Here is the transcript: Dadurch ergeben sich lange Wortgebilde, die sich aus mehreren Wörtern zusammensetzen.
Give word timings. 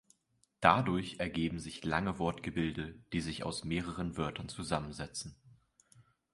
Dadurch 0.61 1.17
ergeben 1.19 1.59
sich 1.59 1.85
lange 1.85 2.17
Wortgebilde, 2.17 2.95
die 3.13 3.21
sich 3.21 3.43
aus 3.43 3.63
mehreren 3.65 4.17
Wörtern 4.17 4.49
zusammensetzen. 4.49 5.35